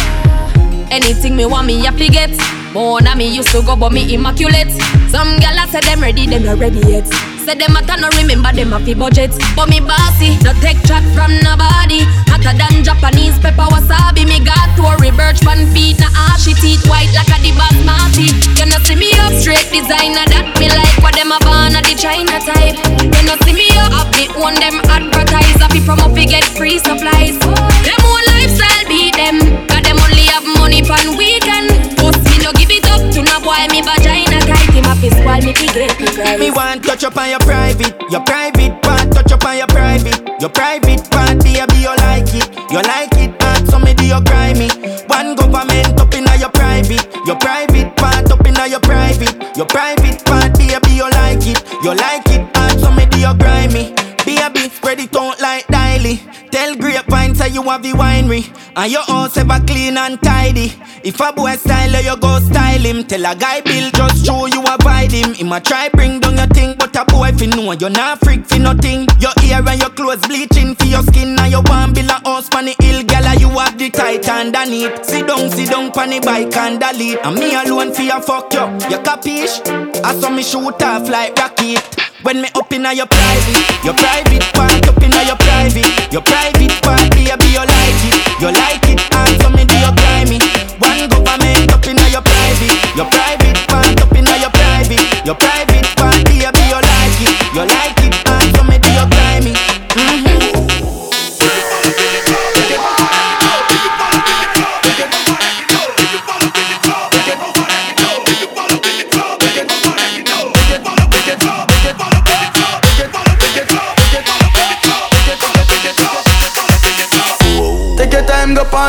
Anything 0.89 1.35
me 1.35 1.45
want 1.45 1.67
me 1.67 1.79
to 1.85 2.07
get. 2.07 2.31
More 2.73 2.99
than 2.99 3.19
me 3.19 3.27
used 3.29 3.49
to 3.49 3.61
go, 3.61 3.75
but 3.75 3.91
me 3.91 4.11
immaculate. 4.11 4.71
Some 5.13 5.37
gyal 5.37 5.63
a 5.63 5.67
say 5.69 5.81
them 5.81 6.01
ready, 6.01 6.25
them 6.25 6.45
not 6.45 6.57
ready 6.57 6.79
yet. 6.89 7.05
Say 7.45 7.53
them 7.53 7.75
a 7.77 7.81
can 7.83 8.01
remember 8.17 8.51
them 8.53 8.73
a 8.73 8.79
fi 8.79 8.95
budget. 8.95 9.29
But 9.55 9.69
me 9.69 9.81
bossy, 9.81 10.37
no 10.41 10.53
take 10.61 10.81
chat 10.89 11.05
from 11.13 11.29
nobody. 11.45 12.09
Hotter 12.25 12.57
than 12.57 12.83
Japanese 12.83 13.37
pepper 13.37 13.69
wasabi. 13.69 14.25
Me 14.25 14.43
got 14.43 14.75
to 14.75 14.81
Tory 14.81 15.11
birch 15.11 15.39
pan 15.41 15.71
feet, 15.71 16.01
ashy 16.49 16.61
teeth 16.61 16.89
white 16.89 17.11
like 17.13 17.29
a 17.29 17.37
the 17.41 17.51
basmati. 17.53 18.33
You 18.57 18.65
know 18.65 18.79
see 18.85 18.95
me 18.95 19.11
up 19.21 19.33
straight 19.33 19.69
designer 19.71 20.25
that 20.33 20.57
me 20.59 20.69
like. 20.69 20.97
What 21.03 21.15
them 21.15 21.31
a 21.31 21.39
born 21.45 21.75
a 21.77 21.81
the 21.81 21.95
China 21.95 22.39
type. 22.41 22.77
You 23.01 23.23
know 23.25 23.37
see 23.45 23.53
me 23.53 23.69
up, 23.77 23.93
have 23.93 24.09
me 24.13 24.27
own 24.37 24.55
them 24.57 24.81
advertise. 24.89 25.57
From 25.85 25.99
up 26.01 26.13
fi 26.13 26.25
get 26.25 26.43
free 26.43 26.77
supplies. 26.77 27.39
Them 27.39 27.99
whole 28.05 28.25
lifestyle 28.35 28.85
beat 28.85 29.15
them. 29.15 29.39
Cause 29.69 29.81
them 29.81 29.97
only 29.97 30.29
have 30.29 30.45
money 30.57 30.81
pan 30.81 31.17
weekend. 31.17 31.97
Post 31.97 32.21
me 32.29 32.37
no 32.45 32.53
give 32.53 32.69
it 32.69 32.85
up 32.93 33.01
to 33.13 33.21
no 33.23 33.41
boy 33.41 33.65
me 33.73 33.81
vagina 33.81 34.37
tight. 34.45 34.69
Him 34.73 34.85
a 34.85 34.93
fi 35.01 35.09
spoil 35.09 35.41
me 35.41 35.53
fi 35.53 35.67
get 35.73 35.93
me. 35.97 36.09
Me 36.37 36.51
want 36.51 36.83
touch 36.83 37.03
up 37.03 37.17
on 37.17 37.29
your 37.29 37.41
private, 37.41 37.93
your 38.11 38.21
private 38.21 38.81
part. 38.81 39.11
Touch 39.11 39.31
up 39.31 39.45
on 39.45 39.57
your 39.57 39.67
private, 39.67 40.19
your 40.41 40.49
private 40.49 41.01
part. 41.09 41.41
Baby, 41.41 41.81
you 41.81 41.95
like 42.05 42.29
it, 42.37 42.47
you 42.69 42.81
like 42.81 43.17
it. 43.17 43.33
Hard, 43.41 43.67
so 43.67 43.79
me 43.79 43.93
do 43.93 44.05
you 44.05 44.21
cry 44.21 44.53
me. 44.53 44.69
One 45.07 45.33
government 45.35 45.88
your 47.29 47.37
private 47.37 47.95
part 47.95 48.31
up 48.31 48.43
inna 48.47 48.65
your 48.65 48.79
private, 48.79 49.55
your 49.55 49.67
private 49.67 50.25
part. 50.25 50.57
Baby, 50.57 50.93
you 50.97 51.07
like 51.11 51.45
it, 51.45 51.61
you 51.83 51.93
like 51.93 52.25
it. 52.25 52.41
Hard, 52.57 52.79
so 52.79 52.89
me 52.91 53.05
do 53.05 53.19
you 53.19 53.33
me. 53.69 53.93
Baby, 54.25 54.69
spread 54.69 54.99
it 54.99 55.15
out 55.15 55.28
say 57.39 57.49
you 57.49 57.63
have 57.63 57.81
the 57.81 57.91
winery 57.93 58.43
And 58.75 58.91
your 58.91 59.03
house 59.03 59.37
ever 59.37 59.59
clean 59.65 59.97
and 59.97 60.21
tidy. 60.21 60.73
If 61.03 61.19
a 61.21 61.31
boy 61.31 61.55
style 61.55 62.03
you, 62.03 62.17
go 62.17 62.39
style 62.39 62.85
him. 62.89 63.03
Tell 63.05 63.25
a 63.25 63.33
guy 63.35 63.61
bill 63.61 63.89
just 63.91 64.25
show 64.25 64.45
you 64.45 64.61
avoid 64.67 65.11
him. 65.11 65.33
Him 65.33 65.51
a 65.53 65.59
try 65.61 65.89
bring 65.89 66.19
down 66.19 66.37
your 66.37 66.47
thing 66.47 66.75
But 66.77 66.95
a 66.95 67.05
boy 67.05 67.31
fi 67.31 67.45
know 67.47 67.71
you 67.71 67.89
not 67.89 68.19
freak 68.19 68.45
fi 68.45 68.57
nothing. 68.57 69.07
Your 69.19 69.31
hair 69.39 69.63
and 69.67 69.79
your 69.79 69.89
clothes 69.89 70.25
bleaching 70.27 70.75
for 70.75 70.85
your 70.85 71.03
skin 71.03 71.39
And 71.39 71.51
you 71.51 71.61
one 71.61 71.93
build 71.93 72.11
a 72.11 72.19
house 72.27 72.49
pan 72.49 72.65
the 72.65 72.75
hill. 72.83 72.99
You 73.39 73.49
have 73.59 73.77
the 73.77 73.89
tight 73.89 74.27
underneath 74.27 75.05
Sit 75.05 75.27
down, 75.27 75.49
sit 75.51 75.69
down 75.69 75.91
pan 75.91 76.09
the 76.09 76.19
bike 76.19 76.55
and 76.57 76.79
delete 76.79 77.19
And 77.23 77.35
me 77.35 77.55
alone 77.55 77.93
fi 77.93 78.09
a 78.09 78.21
fuck 78.21 78.53
you. 78.53 78.65
You 78.89 79.01
capish? 79.01 79.61
I 80.03 80.15
saw 80.19 80.29
me 80.29 80.43
shoot 80.43 80.81
off 80.81 81.07
like 81.09 81.37
rocket 81.37 82.08
when 82.23 82.41
me 82.41 82.49
up 82.55 82.71
inna 82.73 82.93
your 82.93 83.07
private, 83.07 83.83
your 83.83 83.93
private 83.93 84.43
part 84.53 84.87
up 84.87 85.01
inna 85.01 85.23
your 85.23 85.37
private, 85.37 86.11
your 86.11 86.21
private 86.21 86.73
part, 86.81 87.09
baby 87.11 87.47
you 87.55 87.63
like 87.63 88.01
it, 88.07 88.15
you 88.41 88.51
like 88.51 88.85
it, 88.91 88.99
and 89.13 89.41
so 89.41 89.49
me 89.49 89.63
do 89.65 89.75
you 89.77 89.91
cry 89.95 90.25
me. 90.25 90.39
One 90.79 91.07
government 91.09 91.71
up 91.71 91.85
inna 91.85 92.05
your 92.09 92.21
private, 92.21 92.75
your 92.95 93.07
private 93.07 93.57
part 93.67 94.01
up 94.01 94.11
inna 94.15 94.35
your 94.37 94.51
private, 94.51 95.25
your 95.25 95.35
private 95.35 95.88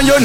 on 0.01 0.07
your. 0.07 0.19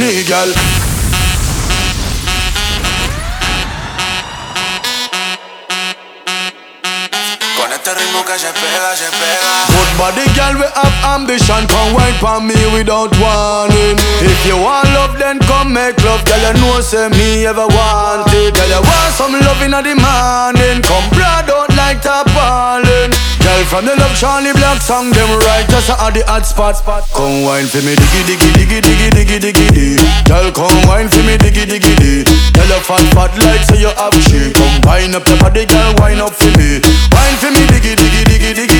Con 7.57 7.73
este 7.73 7.93
ritmo 7.93 8.25
que 8.25 8.39
se 8.39 8.47
pega, 8.53 8.95
se 8.95 9.05
pega. 9.11 9.74
Good 9.95 10.11
body 10.11 10.27
girl, 10.35 10.59
we 10.59 10.67
have 10.75 10.97
ambition. 11.07 11.63
Come 11.71 11.95
wine 11.95 12.19
for 12.19 12.43
me 12.43 12.59
without 12.75 13.15
warning. 13.15 13.95
If 14.19 14.43
you 14.43 14.59
want 14.59 14.91
love, 14.91 15.15
then 15.17 15.39
come 15.47 15.71
make 15.71 15.95
love. 16.03 16.19
Girl, 16.27 16.35
you 16.35 16.51
know 16.59 16.81
say 16.81 17.07
me 17.15 17.47
ever 17.47 17.63
want 17.63 18.27
it. 18.35 18.51
Girl, 18.59 18.67
you 18.75 18.83
want 18.83 19.11
some 19.15 19.31
love 19.31 19.63
in 19.63 19.71
the 19.71 19.95
morning. 19.95 20.83
Come 20.83 21.07
broad 21.15 21.47
out 21.47 21.71
like 21.79 22.03
tarpaulin. 22.03 23.15
Girl, 23.39 23.63
from 23.71 23.85
the 23.87 23.95
love 23.95 24.11
Charlie 24.19 24.51
Black 24.59 24.81
song, 24.81 25.15
them 25.15 25.31
right 25.47 25.63
just 25.71 25.87
at 25.87 26.11
the 26.11 26.27
hot 26.27 26.43
spot. 26.43 26.75
Come 27.15 27.47
wine 27.47 27.63
for 27.71 27.79
me, 27.79 27.95
diggy 27.95 28.35
diggy 28.35 28.51
diggy 28.51 28.79
diggy 28.83 29.09
diggy 29.15 29.37
diggy 29.39 29.67
diggy. 29.71 30.27
Girl, 30.27 30.51
come 30.51 30.75
wine 30.91 31.07
for 31.07 31.23
me, 31.23 31.39
diggy 31.39 31.63
diggy 31.63 31.95
diggy. 31.95 32.51
Girl, 32.51 32.67
you 32.67 32.81
fat 32.83 33.05
fat 33.15 33.31
like 33.47 33.63
say 33.63 33.79
you 33.79 33.95
have 33.95 34.17
shit. 34.27 34.59
Come 34.59 34.75
wine 34.83 35.15
up 35.15 35.23
your 35.23 35.39
body, 35.39 35.63
girl, 35.63 35.95
wine 36.03 36.19
up 36.19 36.35
for 36.35 36.51
me. 36.59 36.83
Wine 37.15 37.37
for 37.39 37.47
me, 37.55 37.63
diggy 37.71 37.95
diggy 37.95 38.27
diggy 38.27 38.51
diggy 38.59 38.74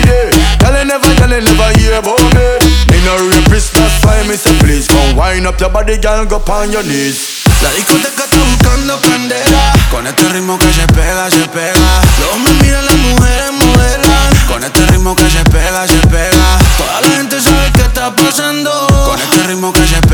never, 0.86 1.10
girl, 1.18 1.34
you 1.34 1.42
never 1.42 1.70
hear 1.82 1.98
about 1.98 2.22
me. 2.38 2.46
Me 2.94 2.98
no 3.02 3.18
rapist, 3.30 3.74
that's 3.74 4.06
why 4.06 4.22
me 4.24 4.36
me 4.36 4.40
say 4.40 4.58
please 4.60 4.88
come 4.88 5.16
wind 5.16 5.48
up 5.48 5.60
your 5.60 5.70
body, 5.70 5.98
girl, 5.98 6.26
go 6.26 6.44
on 6.52 6.72
your 6.72 6.84
knees. 6.84 7.44
La 7.64 7.72
discoteca 7.72 8.26
está 8.26 8.38
buscando 8.38 9.00
candela. 9.00 9.74
Con 9.90 10.06
este 10.06 10.28
ritmo 10.30 10.60
que 10.60 10.72
se 10.74 10.86
pega, 10.88 11.30
se 11.32 11.48
pega. 11.48 12.02
Los 12.20 12.34
hombres 12.34 12.56
miran, 12.62 12.86
las 12.86 12.96
mujeres 12.98 13.52
modelan. 13.54 14.36
Con 14.48 14.64
este 14.64 14.86
ritmo 14.88 15.16
que 15.16 15.30
se 15.30 15.44
pega, 15.46 15.88
se 15.88 16.00
pega. 16.08 16.60
Toda 16.78 17.02
la 17.02 17.08
gente 17.16 17.40
sabe 17.42 17.72
qué 17.74 17.82
está 17.82 18.14
pasando. 18.14 18.88
Con 19.08 19.20
este 19.22 19.44
ritmo 19.48 19.72
que 19.72 19.88
se 19.88 20.02
pega, 20.02 20.05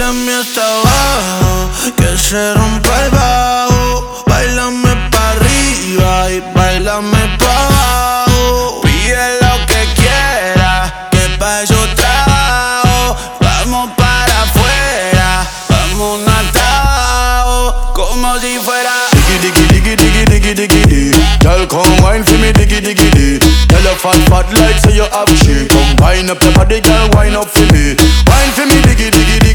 Bailame 0.00 0.32
hasta 0.32 0.62
abajo, 0.62 1.70
que 1.94 2.16
se 2.16 2.54
rompa 2.54 3.04
el 3.04 3.10
bajo. 3.10 4.24
Bailame 4.26 4.96
pa' 5.10 5.30
arriba 5.32 6.30
y 6.30 6.40
bailame 6.54 7.36
pa' 7.38 7.66
abajo. 7.66 8.80
Pide 8.82 9.36
lo 9.42 9.66
que 9.66 9.84
quiera, 10.00 11.08
que 11.10 11.36
pa' 11.38 11.60
eso 11.60 11.76
trabajo. 11.96 13.14
Vamos 13.40 13.90
para 13.98 14.42
afuera, 14.44 15.46
vamos 15.68 16.20
atado, 16.26 17.92
como 17.92 18.38
si 18.38 18.58
fuera. 18.58 18.94
Diggy, 19.12 19.52
diggy, 19.52 19.66
diggy, 19.68 19.96
diggy, 19.96 20.24
diggy, 20.24 20.54
diggy, 20.54 20.82
diggy. 20.86 21.40
Girl, 21.40 21.66
come 21.66 22.02
wine 22.02 22.24
for 22.24 22.38
me, 22.38 22.52
diggy, 22.54 22.80
diggy, 22.80 23.10
diggy. 23.10 23.68
Tell 23.68 23.82
your 23.82 23.96
fat, 23.96 24.16
fat 24.30 24.50
like 24.54 24.78
say 24.80 24.96
you 24.96 25.04
have 25.12 25.28
shit. 25.44 25.68
Come 25.68 25.96
wine 26.00 26.30
up 26.30 26.42
your 26.42 26.54
body, 26.54 26.80
girl, 26.80 27.10
wine 27.12 27.36
up 27.36 27.48
for 27.50 27.66
me. 27.72 27.96
Wine 28.26 28.52
for 28.56 28.64
me, 28.64 28.80
diggy, 28.80 29.10
diggy, 29.10 29.38
diggy. 29.40 29.49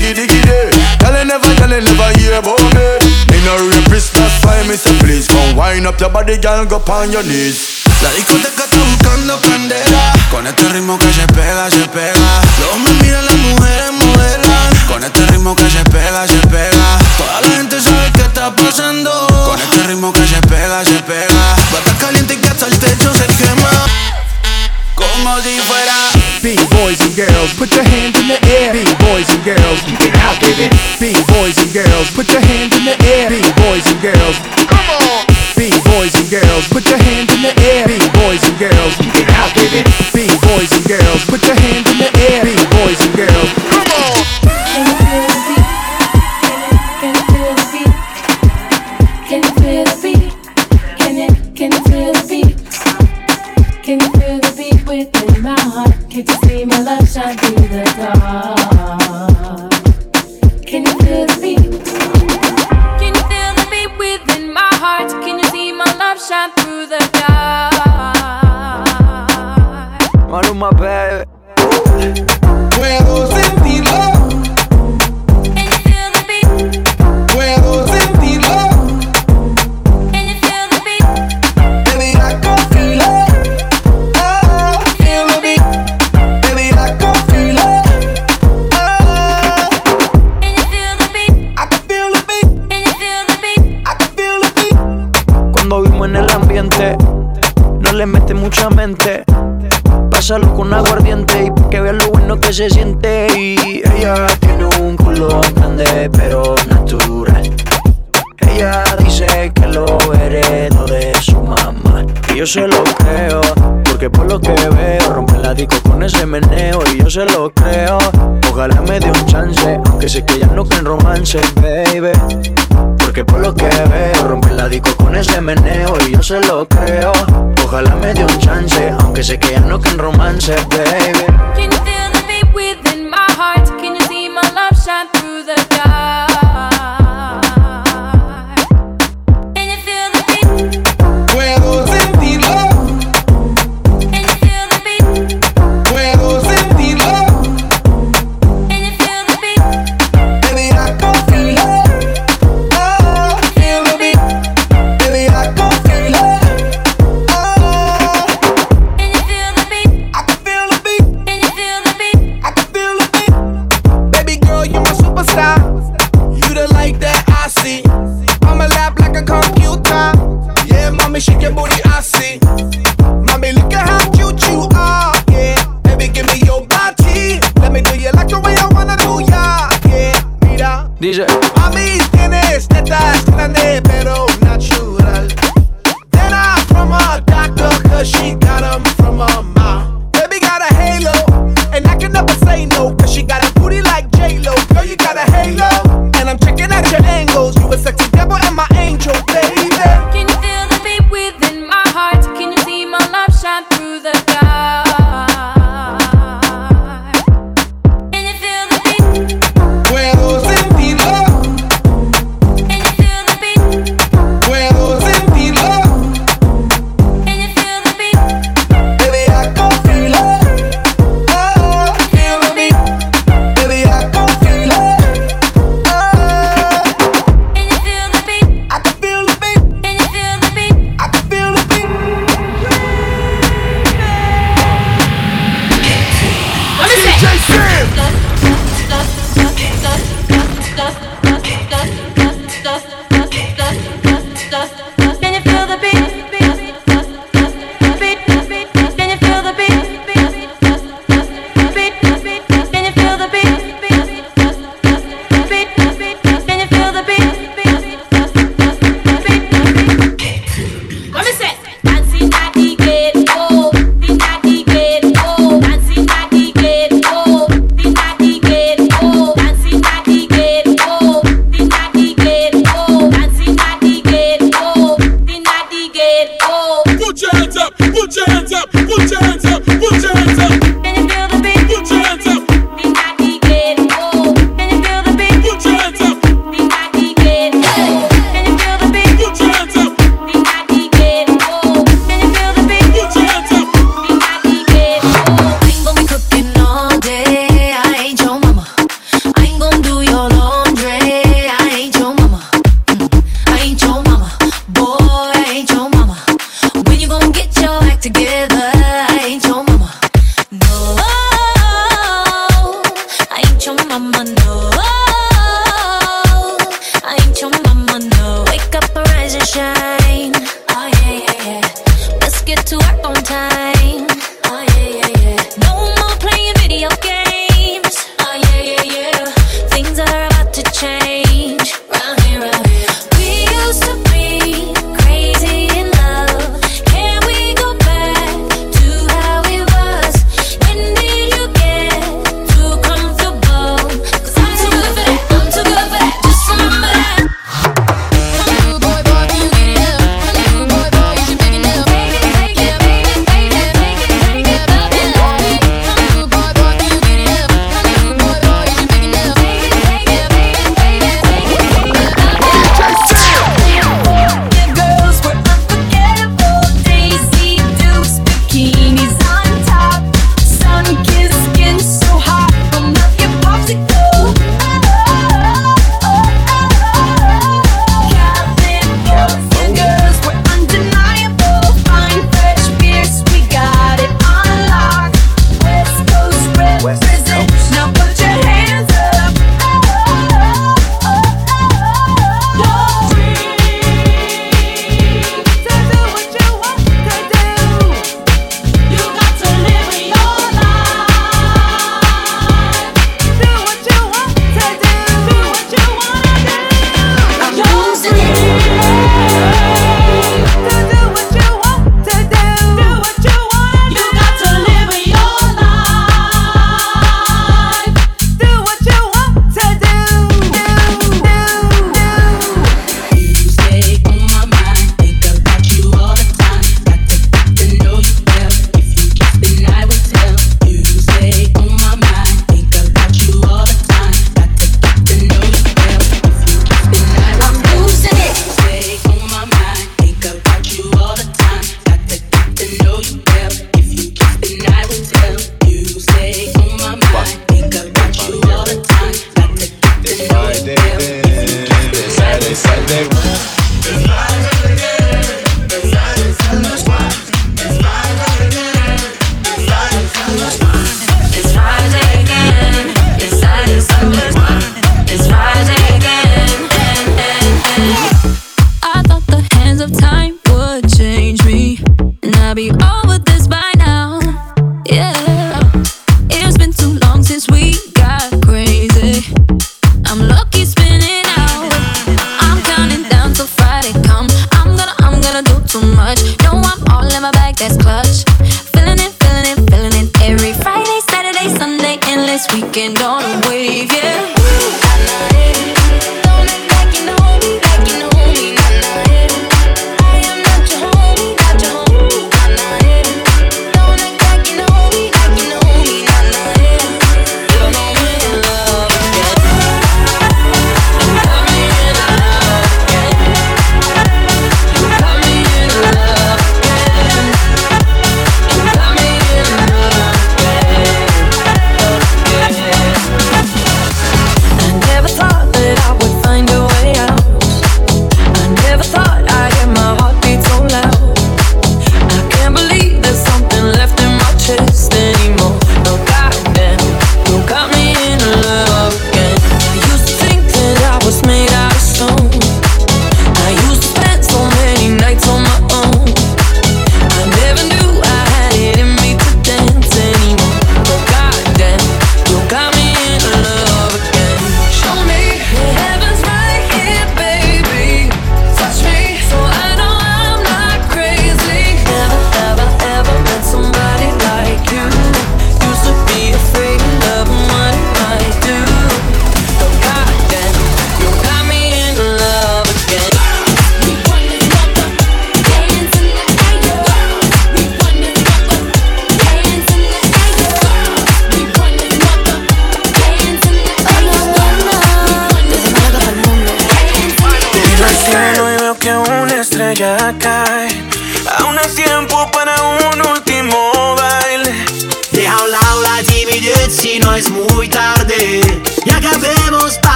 You 1.76 1.82
never, 1.82 2.08
hear 2.16 2.40
about 2.40 2.64
me. 2.72 2.88
Me 3.28 3.36
no 3.44 3.52
rapist, 3.68 4.16
that's 4.16 4.40
why 4.48 4.64
me 4.64 4.80
say 4.80 4.96
please 5.04 5.28
come 5.28 5.58
wine 5.58 5.86
up 5.86 6.00
your 6.00 6.10
body, 6.10 6.38
girl, 6.38 6.64
go 6.64 6.80
on 6.88 7.12
your 7.12 7.22
knees. 7.22 7.84
La 8.02 8.12
discoteca 8.12 8.64
está 8.64 8.78
buscando 8.78 9.42
candela 9.42 10.14
Con 10.32 10.48
este 10.48 10.70
ritmo 10.70 10.98
que 10.98 11.12
se 11.12 11.28
pega, 11.28 11.70
se 11.70 11.86
pega. 11.90 12.42
Los 12.60 12.72
hombres 12.72 12.96
miran, 13.04 13.26
las 13.26 13.36
mujeres 13.36 13.92
modelan. 13.92 14.88
Con 14.88 15.04
este 15.04 15.26
ritmo 15.26 15.54
que 15.54 15.70
se 15.70 15.84
pega, 15.92 16.26
se 16.26 16.40
pega. 16.48 16.98
Toda 17.18 17.42
la 17.42 17.48
gente 17.58 17.82
sabe 17.82 18.10
qué 18.14 18.22
está 18.22 18.56
pasando. 18.56 19.28
Con 19.28 19.60
este 19.60 19.84
ritmo 19.84 20.14
que 20.14 20.26
se 20.26 20.42
pega, 20.48 20.86
se 20.86 21.02
pega. 21.04 21.56
Bata 21.74 21.94
caliente 22.00 22.40
que 22.40 22.48
hasta 22.48 22.68
el 22.68 22.80
techo 22.80 23.14
se 23.14 23.26
quema. 23.36 23.86
Como 24.96 25.36
Big 25.44 25.62
boys 26.86 27.02
and 27.02 27.18
girls, 27.18 27.50
put 27.58 27.74
your 27.74 27.84
hands 27.98 28.14
in 28.22 28.30
the 28.30 28.38
air. 28.62 28.70
Big 28.70 28.86
boys 29.10 29.26
and 29.34 29.42
girls, 29.42 29.82
get 29.98 30.14
out, 30.22 30.38
baby. 30.38 30.70
Big 31.02 31.18
boys 31.34 31.58
and 31.58 31.74
girls, 31.74 32.14
put 32.14 32.30
your 32.30 32.46
hands 32.46 32.78
in 32.78 32.86
the 32.86 32.94
air. 33.10 33.26
Big 33.26 33.42
boys 33.58 33.82
and 33.90 33.98
girls, 34.06 34.38
come 34.70 34.86
on. 35.02 35.26
Big 35.58 35.74
boys 35.90 36.14
and 36.14 36.30
girls, 36.30 36.70
put 36.70 36.86
your 36.86 37.02
hands 37.02 37.34
in 37.34 37.42
the 37.42 37.54
air. 37.74 37.90
Big 37.90 38.06
boys 38.22 38.38
and 38.46 38.54
girls, 38.62 38.94
get 39.18 39.26
out, 39.34 39.50
baby. 39.58 39.82
Big 40.14 40.30
boys 40.46 40.70
and 40.78 40.86
girls, 40.86 41.26
put 41.26 41.42
your 41.50 41.58
hands 41.58 41.90
in 41.90 41.98
the 42.06 42.12
air. 42.30 42.46
Big 42.46 42.62
boys 42.78 43.02
and 43.02 43.14
girls, 43.18 43.35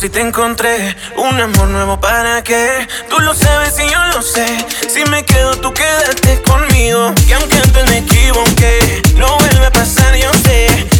si 0.00 0.08
te 0.08 0.20
encontré 0.20 0.96
un 1.18 1.38
amor 1.38 1.68
nuevo 1.68 2.00
para 2.00 2.42
qué. 2.42 2.88
Tú 3.10 3.20
lo 3.20 3.34
sabes 3.34 3.78
y 3.78 3.90
yo 3.90 3.98
lo 4.14 4.22
sé. 4.22 4.46
Si 4.88 5.04
me 5.10 5.26
quedo, 5.26 5.56
tú 5.56 5.74
quédate 5.74 6.40
conmigo. 6.40 7.12
Que 7.26 7.34
aunque 7.34 7.56
antes 7.56 7.90
me 7.90 7.98
equivoqué, 7.98 9.02
no 9.16 9.36
vuelve 9.36 9.66
a 9.66 9.70
pasar, 9.70 10.16
yo 10.16 10.32
sé. 10.42 10.99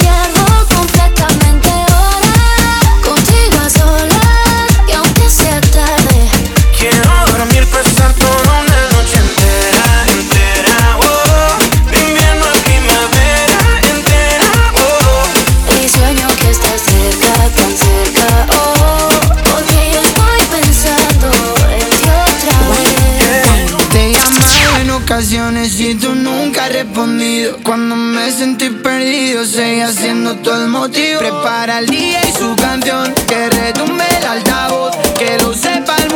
canciones 25.51 25.79
y 25.79 25.95
tú 25.95 26.15
nunca 26.15 26.65
has 26.65 26.73
respondido. 26.73 27.57
Cuando 27.63 27.95
me 27.95 28.31
sentí 28.31 28.69
perdido, 28.69 29.45
seguí 29.45 29.81
haciendo 29.81 30.35
todo 30.35 30.63
el 30.63 30.69
motivo. 30.69 31.19
Prepara 31.19 31.79
el 31.79 31.87
día 31.87 32.21
y 32.27 32.31
su 32.31 32.55
canción, 32.55 33.13
que 33.27 33.49
retumbe 33.49 34.03
el 34.17 34.25
altavoz, 34.25 34.95
que 35.17 35.37
lo 35.39 35.53
sepa 35.53 35.95
el 35.97 36.10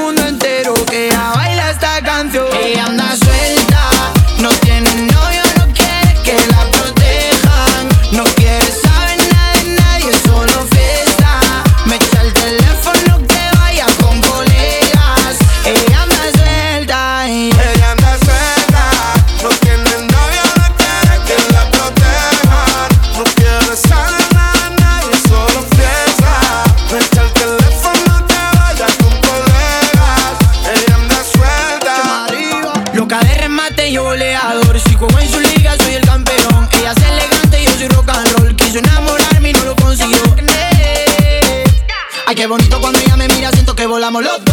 Vámonos. 44.16 44.45